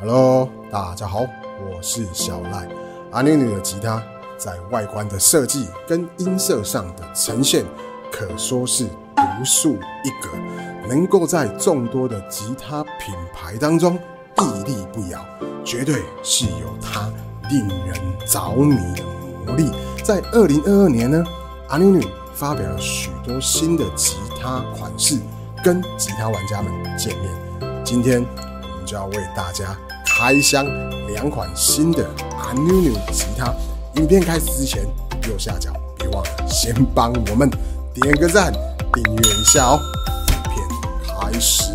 [0.00, 1.26] Hello，大家好，
[1.58, 2.68] 我是小赖。
[3.10, 4.00] 阿妞妞的吉他
[4.36, 7.64] 在外观的设计跟音色上的呈现，
[8.12, 8.84] 可说是
[9.16, 9.74] 独树
[10.04, 10.28] 一格，
[10.88, 13.98] 能够在众多的吉他品牌当中
[14.36, 15.20] 屹立不摇，
[15.64, 17.12] 绝对是有它
[17.50, 17.92] 令人
[18.24, 19.02] 着迷的
[19.44, 19.68] 魔力。
[20.04, 21.24] 在二零二二年呢，
[21.70, 25.18] 阿妞妞发表了许多新的吉他款式，
[25.64, 27.84] 跟吉他玩家们见面。
[27.84, 29.76] 今天我们就要为大家。
[30.20, 30.66] 开箱
[31.06, 32.04] 两款新的
[32.42, 33.54] a n u n 吉他，
[33.94, 34.82] 影片开始之前，
[35.28, 37.48] 右下角别忘了先帮我们
[37.94, 38.52] 点个赞，
[38.92, 39.78] 订阅一下哦。
[40.26, 40.68] 影片
[41.06, 41.72] 开始，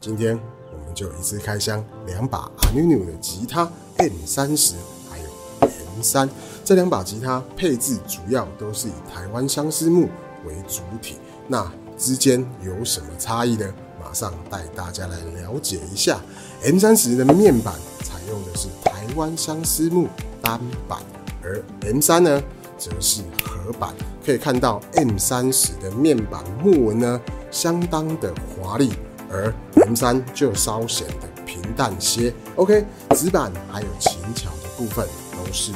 [0.00, 0.36] 今天
[0.72, 4.74] 我们就一次开箱两把阿妞妞的吉他 M 三十，
[5.08, 5.24] 还有
[5.60, 6.28] M 三。
[6.64, 10.08] 这两把吉他配置主要都是以台湾相思木
[10.46, 11.16] 为主体，
[11.48, 13.66] 那之间有什么差异呢？
[14.00, 16.20] 马上带大家来了解一下。
[16.64, 20.08] M 三十的面板采用的是台湾相思木
[20.40, 20.98] 单板，
[21.42, 22.42] 而 M 三呢
[22.78, 23.94] 则是合板。
[24.24, 28.92] 可以看到 M 三十的面板木纹呢相当的华丽，
[29.30, 32.32] 而 M 三就稍显得平淡些。
[32.54, 32.84] OK，
[33.16, 35.72] 指板还有琴桥的部分都是。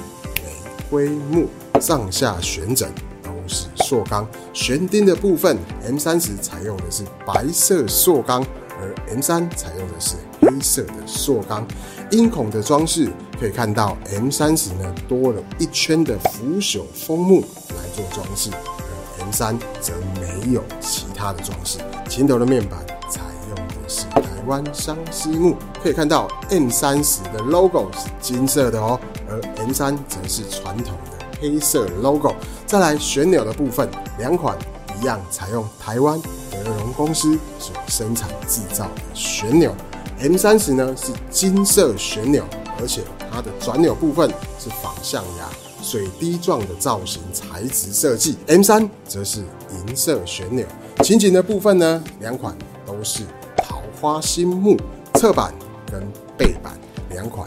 [0.90, 1.48] 灰木
[1.80, 2.88] 上下旋枕
[3.22, 8.44] 都是塑钢，旋钉的部分 M 三十采用的是白色塑钢，
[8.80, 11.66] 而 M 三采用的是黑色的塑钢。
[12.10, 21.78] 音孔的装饰可以看到 M 三十呢多了一圈的腐朽枫木来做装饰，而 M 三则没有其他的装饰。
[22.08, 22.78] 琴头的面板
[23.10, 29.00] 采用的是台湾相思木，可以看到 M 三十的 logo 是金色的哦。
[29.28, 32.34] 而 M 三则是传统的黑色 logo。
[32.66, 34.56] 再来旋钮的部分，两款
[35.00, 39.74] 一样采用台湾德荣公司所生产制造的旋钮。
[40.18, 42.42] M 三十呢是金色旋钮，
[42.80, 45.48] 而且它的转钮部分是仿象牙
[45.82, 48.36] 水滴状的造型材质设计。
[48.46, 49.44] M 三则是
[49.86, 50.66] 银色旋钮。
[51.04, 52.56] 琴颈的部分呢，两款
[52.86, 53.24] 都是
[53.58, 54.76] 桃花心木，
[55.14, 55.52] 侧板
[55.92, 56.02] 跟
[56.38, 56.72] 背板
[57.10, 57.46] 两款。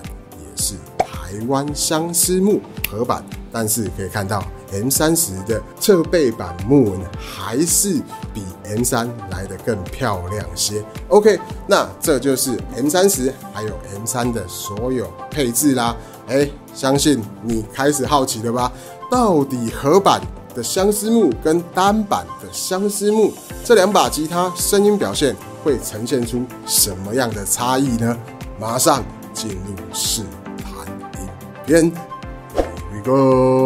[1.29, 2.59] 台湾相思木
[2.89, 8.01] 合板，但是可以看到 M 三十的侧背板木纹还是
[8.33, 10.83] 比 M 三来的更漂亮些。
[11.07, 15.95] OK，那这就是 M 三十还有 M 三的所有配置啦。
[16.27, 18.71] 哎，相信你开始好奇了吧？
[19.11, 20.19] 到底合板
[20.55, 23.31] 的相思木跟单板的相思木
[23.63, 28.17] 这两把吉他声音表现会呈现出什么样的差异呢？
[28.59, 30.23] 马上进入试。
[31.69, 31.83] Here
[32.91, 33.58] we go.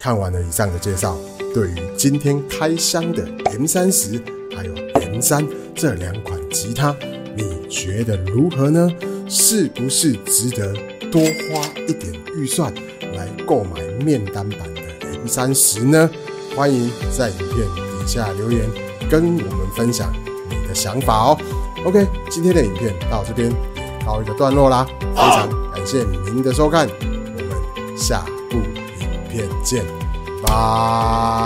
[0.00, 1.14] 看完了以上的介绍，
[1.52, 4.18] 对于今天开箱的 M 三十
[4.56, 6.96] 还有 M 三这两款吉他，
[7.36, 8.90] 你觉得如何呢？
[9.28, 10.72] 是不是值得
[11.12, 12.72] 多花一点预算
[13.14, 14.80] 来购买面单版的
[15.18, 16.08] M 三十呢？
[16.56, 18.66] 欢迎在影片底下留言
[19.10, 20.10] 跟我们分享
[20.48, 21.38] 你的想法哦。
[21.84, 23.52] OK，今天的影片到这边
[24.06, 28.24] 告一个段落啦，非常感谢您的收看，我们下
[29.30, 29.84] 片见，
[30.42, 31.39] 拜。